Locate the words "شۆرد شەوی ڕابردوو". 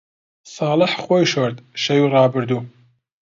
1.31-2.59